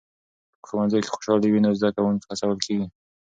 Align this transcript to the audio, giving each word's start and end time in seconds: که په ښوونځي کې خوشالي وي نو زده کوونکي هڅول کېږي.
که 0.53 0.57
په 0.61 0.65
ښوونځي 0.69 0.99
کې 1.03 1.11
خوشالي 1.15 1.49
وي 1.49 1.59
نو 1.65 1.77
زده 1.79 1.89
کوونکي 1.95 2.25
هڅول 2.39 2.57
کېږي. 2.65 2.87